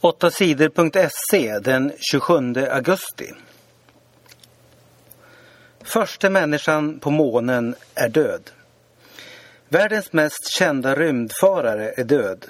8 0.00 0.30
sidor.se 0.30 1.58
den 1.58 1.92
27 1.98 2.54
augusti. 2.70 3.32
Första 5.84 6.30
människan 6.30 6.98
på 6.98 7.10
månen 7.10 7.74
är 7.94 8.08
död. 8.08 8.50
Världens 9.68 10.12
mest 10.12 10.48
kända 10.58 10.94
rymdfarare 10.94 11.92
är 11.96 12.04
död. 12.04 12.46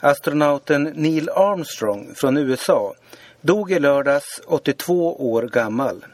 Astronauten 0.00 0.82
Neil 0.82 1.28
Armstrong 1.28 2.14
från 2.14 2.36
USA 2.36 2.94
dog 3.40 3.72
i 3.72 3.78
lördags 3.78 4.40
82 4.46 5.30
år 5.32 5.42
gammal. 5.42 6.04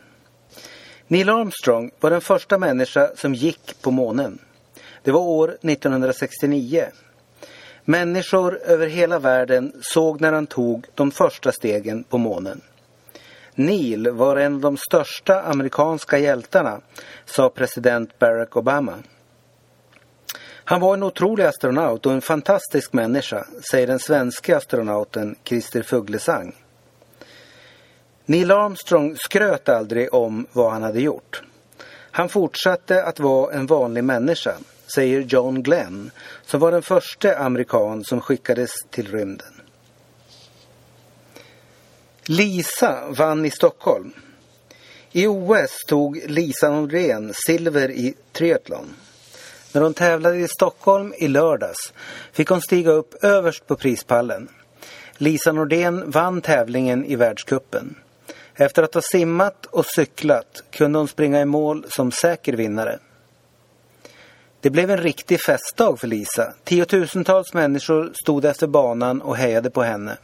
Neil 1.06 1.28
Armstrong 1.28 1.90
var 2.00 2.10
den 2.10 2.20
första 2.20 2.58
människa 2.58 3.10
som 3.16 3.34
gick 3.34 3.82
på 3.82 3.90
månen. 3.90 4.38
Det 5.02 5.10
var 5.10 5.20
år 5.20 5.48
1969. 5.62 6.86
Människor 7.91 8.59
över 8.64 8.86
hela 8.86 9.18
världen 9.18 9.73
såg 9.80 10.20
när 10.20 10.32
han 10.32 10.46
tog 10.46 10.86
de 10.95 11.11
första 11.11 11.52
stegen 11.52 12.05
på 12.05 12.19
månen. 12.19 12.60
Neil 13.55 14.10
var 14.10 14.37
en 14.37 14.55
av 14.55 14.60
de 14.60 14.77
största 14.77 15.42
amerikanska 15.42 16.19
hjältarna, 16.19 16.80
sa 17.24 17.48
president 17.48 18.19
Barack 18.19 18.56
Obama. 18.56 18.95
Han 20.64 20.80
var 20.80 20.95
en 20.95 21.02
otrolig 21.02 21.45
astronaut 21.45 22.06
och 22.06 22.12
en 22.12 22.20
fantastisk 22.20 22.92
människa, 22.92 23.47
säger 23.70 23.87
den 23.87 23.98
svenska 23.98 24.56
astronauten 24.56 25.36
Christer 25.45 25.83
Fuglesang. 25.83 26.55
Neil 28.27 28.50
Armstrong 28.50 29.16
skröt 29.16 29.69
aldrig 29.69 30.14
om 30.14 30.47
vad 30.52 30.72
han 30.72 30.83
hade 30.83 31.00
gjort. 31.00 31.42
Han 32.11 32.28
fortsatte 32.28 33.05
att 33.05 33.20
vara 33.20 33.52
en 33.52 33.66
vanlig 33.66 34.05
människa, 34.05 34.55
säger 34.94 35.20
John 35.20 35.62
Glenn, 35.62 36.10
som 36.46 36.60
var 36.60 36.72
den 36.72 36.82
första 36.82 37.38
amerikan 37.38 38.04
som 38.04 38.20
skickades 38.20 38.70
till 38.90 39.08
rymden. 39.08 39.60
Lisa 42.24 43.10
vann 43.10 43.46
i 43.46 43.50
Stockholm. 43.50 44.12
I 45.12 45.27
OS 45.27 45.84
tog 45.86 46.22
Lisa 46.27 46.70
Nordén 46.70 47.32
silver 47.34 47.91
i 47.91 48.14
triathlon. 48.32 48.94
När 49.72 49.82
hon 49.82 49.94
tävlade 49.94 50.36
i 50.36 50.48
Stockholm 50.48 51.14
i 51.19 51.28
lördags 51.28 51.92
fick 52.32 52.48
hon 52.48 52.60
stiga 52.60 52.91
upp 52.91 53.25
överst 53.25 53.66
på 53.66 53.77
prispallen. 53.77 54.48
Lisa 55.16 55.52
Nordén 55.52 56.10
vann 56.10 56.41
tävlingen 56.41 57.04
i 57.04 57.16
världskuppen. 57.16 57.94
Efter 58.54 58.82
att 58.82 58.94
ha 58.94 59.02
simmat 59.02 59.66
och 59.66 59.86
cyklat 59.86 60.62
kunde 60.70 60.98
hon 60.98 61.08
springa 61.08 61.41
i 61.41 61.44
mål 61.44 61.86
som 61.88 62.12
säker 62.12 62.52
vinnare. 62.52 62.98
Det 64.61 64.70
blev 64.70 64.91
en 64.91 64.98
riktig 64.98 65.41
festdag 65.41 66.00
för 66.00 66.06
Lisa. 66.06 66.55
Tiotusentals 66.64 67.55
människor 67.55 68.12
stod 68.22 68.44
efter 68.44 68.66
banan 68.66 69.22
och 69.22 69.36
hejade 69.36 69.70
på 69.70 69.83
henne. 69.83 70.16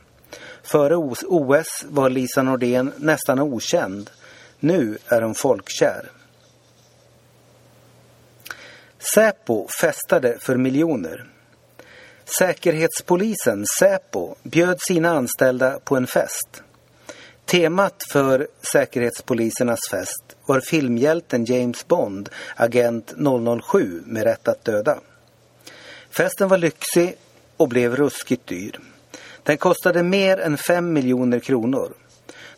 Före 0.63 0.97
OS 0.97 1.85
var 1.85 2.11
Lisa 2.11 2.43
Nordén 2.43 2.93
nästan 2.97 3.41
okänd. 3.41 4.11
Nu 4.61 4.99
är 5.09 5.23
hon 5.23 5.35
folkkär. 5.35 6.11
Säpo 9.15 9.69
festade 9.81 10.39
för 10.41 10.57
miljoner. 10.57 11.25
Säkerhetspolisen 12.39 13.65
Säpo 13.79 14.35
bjöd 14.43 14.79
sina 14.81 15.11
anställda 15.11 15.79
på 15.85 15.97
en 15.97 16.07
fest. 16.07 16.63
Temat 17.47 18.03
för 18.13 18.49
Säkerhetspolisernas 18.73 19.81
fest 19.91 20.37
var 20.47 20.61
filmhjälten 20.61 21.45
James 21.45 21.89
Bond, 21.89 22.29
agent 22.57 23.15
007 23.63 24.03
med 24.07 24.23
rätt 24.23 24.49
att 24.49 24.65
döda. 24.65 24.99
Festen 26.11 26.49
var 26.49 26.59
lyxig 26.59 27.17
och 27.57 27.69
blev 27.69 27.97
ruskigt 27.97 28.47
dyr. 28.47 28.81
Den 29.43 29.59
kostade 29.59 30.03
mer 30.03 30.39
än 30.41 30.59
5 30.59 30.93
miljoner 30.93 31.39
kronor. 31.39 31.93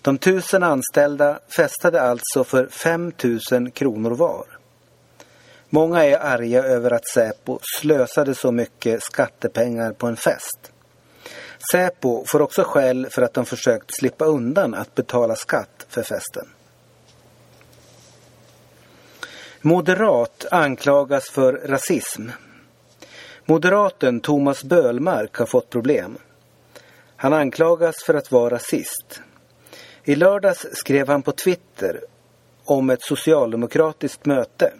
De 0.02 0.18
tusen 0.18 0.62
anställda 0.62 1.38
festade 1.56 2.02
alltså 2.02 2.44
för 2.44 2.66
5 2.66 3.12
000 3.52 3.70
kronor 3.70 4.10
var. 4.10 4.44
Många 5.70 6.04
är 6.04 6.18
arga 6.18 6.62
över 6.64 6.90
att 6.90 7.08
Säpo 7.08 7.58
slösade 7.80 8.34
så 8.34 8.52
mycket 8.52 9.02
skattepengar 9.02 9.92
på 9.92 10.06
en 10.06 10.16
fest. 10.16 10.72
Säpo 11.72 12.24
får 12.26 12.42
också 12.42 12.62
skäll 12.62 13.06
för 13.10 13.22
att 13.22 13.34
de 13.34 13.46
försökt 13.46 13.96
slippa 13.98 14.24
undan 14.24 14.74
att 14.74 14.94
betala 14.94 15.36
skatt 15.36 15.86
för 15.88 16.02
festen. 16.02 16.48
Moderat 19.60 20.46
anklagas 20.50 21.30
för 21.30 21.52
rasism. 21.52 22.28
Moderaten 23.44 24.20
Thomas 24.20 24.64
Bölmark 24.64 25.36
har 25.36 25.46
fått 25.46 25.70
problem. 25.70 26.18
Han 27.16 27.32
anklagas 27.32 27.96
för 28.06 28.14
att 28.14 28.32
vara 28.32 28.54
rasist. 28.54 29.20
I 30.04 30.14
lördags 30.14 30.66
skrev 30.72 31.08
han 31.08 31.22
på 31.22 31.32
Twitter 31.32 32.00
om 32.64 32.90
ett 32.90 33.02
socialdemokratiskt 33.02 34.26
möte. 34.26 34.72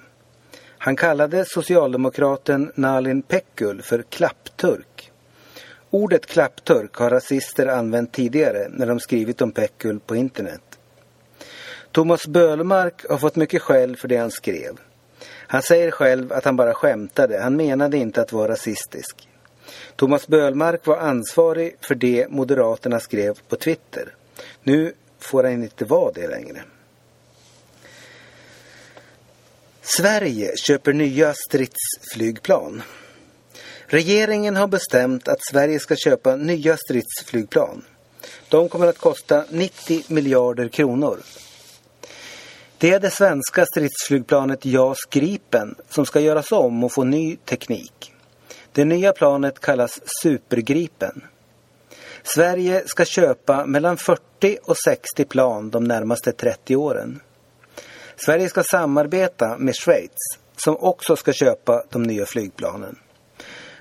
Han 0.78 0.96
kallade 0.96 1.44
socialdemokraten 1.44 2.72
Nalin 2.74 3.22
Pekgul 3.22 3.82
för 3.82 4.02
klappturk. 4.02 4.87
Ordet 5.90 6.26
klappturk 6.26 6.96
har 6.96 7.10
rasister 7.10 7.66
använt 7.66 8.12
tidigare 8.12 8.68
när 8.70 8.86
de 8.86 9.00
skrivit 9.00 9.42
om 9.42 9.52
pekul 9.52 10.00
på 10.00 10.16
internet. 10.16 10.78
Thomas 11.92 12.26
Bölmark 12.26 13.06
har 13.08 13.18
fått 13.18 13.36
mycket 13.36 13.62
skäll 13.62 13.96
för 13.96 14.08
det 14.08 14.16
han 14.16 14.30
skrev. 14.30 14.78
Han 15.26 15.62
säger 15.62 15.90
själv 15.90 16.32
att 16.32 16.44
han 16.44 16.56
bara 16.56 16.74
skämtade, 16.74 17.40
han 17.40 17.56
menade 17.56 17.96
inte 17.96 18.22
att 18.22 18.32
vara 18.32 18.52
rasistisk. 18.52 19.28
Thomas 19.96 20.26
Bölmark 20.26 20.86
var 20.86 20.96
ansvarig 20.96 21.76
för 21.80 21.94
det 21.94 22.26
Moderaterna 22.30 23.00
skrev 23.00 23.38
på 23.48 23.56
Twitter. 23.56 24.14
Nu 24.62 24.92
får 25.18 25.44
han 25.44 25.62
inte 25.62 25.84
vara 25.84 26.12
det 26.12 26.28
längre. 26.28 26.62
Sverige 29.82 30.56
köper 30.56 30.92
nya 30.92 31.34
stridsflygplan. 31.34 32.82
Regeringen 33.90 34.56
har 34.56 34.66
bestämt 34.66 35.28
att 35.28 35.38
Sverige 35.50 35.80
ska 35.80 35.96
köpa 35.96 36.36
nya 36.36 36.76
stridsflygplan. 36.76 37.84
De 38.48 38.68
kommer 38.68 38.86
att 38.86 38.98
kosta 38.98 39.44
90 39.50 40.02
miljarder 40.08 40.68
kronor. 40.68 41.18
Det 42.78 42.90
är 42.90 43.00
det 43.00 43.10
svenska 43.10 43.66
stridsflygplanet 43.66 44.64
JAS 44.64 44.98
Gripen 45.10 45.74
som 45.88 46.06
ska 46.06 46.20
göras 46.20 46.52
om 46.52 46.84
och 46.84 46.92
få 46.92 47.04
ny 47.04 47.36
teknik. 47.36 48.12
Det 48.72 48.84
nya 48.84 49.12
planet 49.12 49.60
kallas 49.60 50.00
Supergripen. 50.22 51.24
Sverige 52.22 52.82
ska 52.86 53.04
köpa 53.04 53.66
mellan 53.66 53.96
40 53.96 54.58
och 54.64 54.76
60 54.76 55.24
plan 55.24 55.70
de 55.70 55.84
närmaste 55.84 56.32
30 56.32 56.76
åren. 56.76 57.20
Sverige 58.16 58.48
ska 58.48 58.62
samarbeta 58.62 59.58
med 59.58 59.76
Schweiz 59.76 60.18
som 60.56 60.76
också 60.76 61.16
ska 61.16 61.32
köpa 61.32 61.84
de 61.90 62.02
nya 62.02 62.26
flygplanen. 62.26 62.98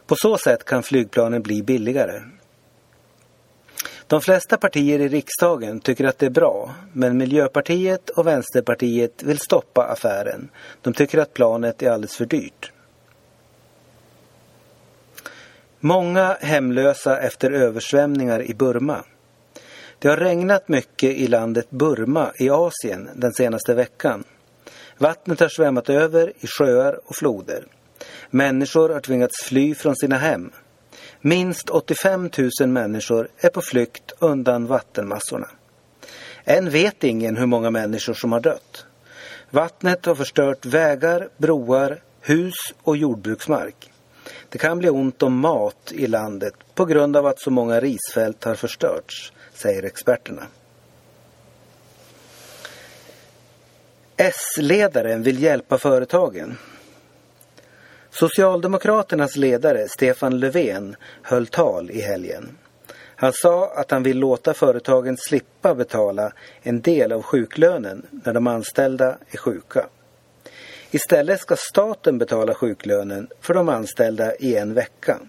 På 0.07 0.15
så 0.15 0.37
sätt 0.37 0.65
kan 0.65 0.83
flygplanen 0.83 1.41
bli 1.41 1.63
billigare. 1.63 2.21
De 4.07 4.21
flesta 4.21 4.57
partier 4.57 4.99
i 4.99 5.07
riksdagen 5.07 5.79
tycker 5.79 6.05
att 6.05 6.19
det 6.19 6.25
är 6.25 6.29
bra, 6.29 6.75
men 6.93 7.17
Miljöpartiet 7.17 8.09
och 8.09 8.27
Vänsterpartiet 8.27 9.23
vill 9.23 9.39
stoppa 9.39 9.83
affären. 9.83 10.49
De 10.81 10.93
tycker 10.93 11.17
att 11.17 11.33
planet 11.33 11.83
är 11.83 11.91
alldeles 11.91 12.15
för 12.15 12.25
dyrt. 12.25 12.71
Många 15.79 16.37
hemlösa 16.41 17.19
efter 17.19 17.51
översvämningar 17.51 18.41
i 18.41 18.53
Burma. 18.53 19.03
Det 19.99 20.07
har 20.07 20.17
regnat 20.17 20.67
mycket 20.67 21.09
i 21.15 21.27
landet 21.27 21.69
Burma 21.69 22.31
i 22.39 22.49
Asien 22.49 23.09
den 23.15 23.33
senaste 23.33 23.73
veckan. 23.73 24.23
Vattnet 24.97 25.39
har 25.39 25.49
svämmat 25.49 25.89
över 25.89 26.33
i 26.39 26.47
sjöar 26.47 26.99
och 27.05 27.15
floder. 27.15 27.65
Människor 28.29 28.89
har 28.89 28.99
tvingats 28.99 29.43
fly 29.43 29.75
från 29.75 29.95
sina 29.95 30.17
hem. 30.17 30.51
Minst 31.21 31.69
85 31.69 32.29
000 32.61 32.69
människor 32.69 33.29
är 33.37 33.49
på 33.49 33.61
flykt 33.61 34.11
undan 34.19 34.65
vattenmassorna. 34.65 35.47
Än 36.45 36.69
vet 36.69 37.03
ingen 37.03 37.37
hur 37.37 37.45
många 37.45 37.69
människor 37.69 38.13
som 38.13 38.31
har 38.31 38.39
dött. 38.39 38.85
Vattnet 39.49 40.05
har 40.05 40.15
förstört 40.15 40.65
vägar, 40.65 41.29
broar, 41.37 42.01
hus 42.21 42.55
och 42.83 42.97
jordbruksmark. 42.97 43.91
Det 44.49 44.57
kan 44.57 44.79
bli 44.79 44.89
ont 44.89 45.23
om 45.23 45.39
mat 45.39 45.91
i 45.91 46.07
landet 46.07 46.53
på 46.75 46.85
grund 46.85 47.17
av 47.17 47.25
att 47.25 47.39
så 47.39 47.51
många 47.51 47.79
risfält 47.79 48.43
har 48.43 48.55
förstörts, 48.55 49.33
säger 49.53 49.83
experterna. 49.83 50.43
S-ledaren 54.17 55.23
vill 55.23 55.43
hjälpa 55.43 55.77
företagen. 55.77 56.57
Socialdemokraternas 58.19 59.35
ledare 59.35 59.87
Stefan 59.89 60.39
Löfven 60.39 60.95
höll 61.21 61.47
tal 61.47 61.91
i 61.91 62.01
helgen. 62.01 62.57
Han 63.15 63.33
sa 63.33 63.67
att 63.75 63.91
han 63.91 64.03
vill 64.03 64.17
låta 64.17 64.53
företagen 64.53 65.17
slippa 65.17 65.75
betala 65.75 66.33
en 66.61 66.81
del 66.81 67.11
av 67.11 67.21
sjuklönen 67.21 68.05
när 68.11 68.33
de 68.33 68.47
anställda 68.47 69.17
är 69.29 69.37
sjuka. 69.37 69.85
Istället 70.91 71.39
ska 71.39 71.55
staten 71.55 72.17
betala 72.17 72.53
sjuklönen 72.53 73.27
för 73.41 73.53
de 73.53 73.69
anställda 73.69 74.35
i 74.35 74.55
en 74.55 74.73
vecka. 74.73 75.19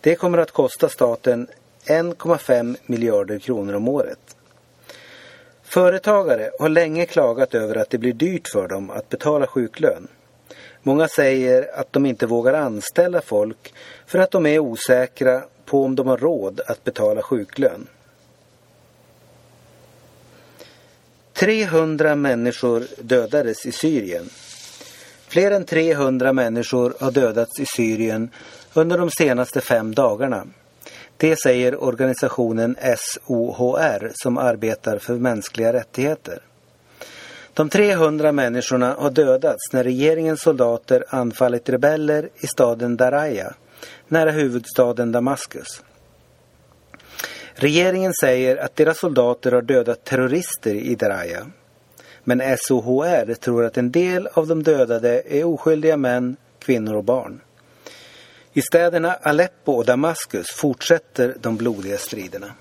Det 0.00 0.14
kommer 0.14 0.38
att 0.38 0.50
kosta 0.50 0.88
staten 0.88 1.48
1,5 1.84 2.76
miljarder 2.86 3.38
kronor 3.38 3.74
om 3.74 3.88
året. 3.88 4.36
Företagare 5.62 6.50
har 6.58 6.68
länge 6.68 7.06
klagat 7.06 7.54
över 7.54 7.76
att 7.76 7.90
det 7.90 7.98
blir 7.98 8.12
dyrt 8.12 8.48
för 8.48 8.68
dem 8.68 8.90
att 8.90 9.08
betala 9.08 9.46
sjuklön. 9.46 10.08
Många 10.82 11.08
säger 11.08 11.80
att 11.80 11.92
de 11.92 12.06
inte 12.06 12.26
vågar 12.26 12.54
anställa 12.54 13.20
folk 13.20 13.74
för 14.06 14.18
att 14.18 14.30
de 14.30 14.46
är 14.46 14.58
osäkra 14.58 15.42
på 15.64 15.84
om 15.84 15.96
de 15.96 16.06
har 16.06 16.16
råd 16.16 16.60
att 16.66 16.84
betala 16.84 17.22
sjuklön. 17.22 17.86
300 21.32 22.14
människor 22.14 22.86
dödades 22.98 23.66
i 23.66 23.72
Syrien. 23.72 24.28
Fler 25.28 25.50
än 25.50 25.64
300 25.64 26.32
människor 26.32 26.94
har 27.00 27.10
dödats 27.10 27.60
i 27.60 27.66
Syrien 27.66 28.30
under 28.74 28.98
de 28.98 29.10
senaste 29.10 29.60
fem 29.60 29.94
dagarna. 29.94 30.46
Det 31.16 31.36
säger 31.36 31.84
organisationen 31.84 32.76
SOHR 32.96 34.12
som 34.14 34.38
arbetar 34.38 34.98
för 34.98 35.14
mänskliga 35.14 35.72
rättigheter. 35.72 36.42
De 37.58 37.68
300 37.68 38.32
människorna 38.32 38.94
har 38.98 39.10
dödats 39.10 39.72
när 39.72 39.84
regeringens 39.84 40.40
soldater 40.40 41.04
anfallit 41.08 41.68
rebeller 41.68 42.28
i 42.40 42.46
staden 42.46 42.96
Daraya, 42.96 43.54
nära 44.08 44.30
huvudstaden 44.30 45.12
Damaskus. 45.12 45.82
Regeringen 47.54 48.12
säger 48.20 48.56
att 48.56 48.76
deras 48.76 48.98
soldater 48.98 49.52
har 49.52 49.62
dödat 49.62 50.04
terrorister 50.04 50.74
i 50.74 50.94
Daraya. 50.94 51.46
Men 52.24 52.56
SOHR 52.58 53.34
tror 53.34 53.64
att 53.64 53.76
en 53.76 53.90
del 53.90 54.26
av 54.26 54.46
de 54.46 54.62
dödade 54.62 55.22
är 55.28 55.44
oskyldiga 55.44 55.96
män, 55.96 56.36
kvinnor 56.58 56.94
och 56.94 57.04
barn. 57.04 57.40
I 58.52 58.62
städerna 58.62 59.12
Aleppo 59.12 59.72
och 59.72 59.84
Damaskus 59.84 60.46
fortsätter 60.56 61.36
de 61.40 61.56
blodiga 61.56 61.98
striderna. 61.98 62.52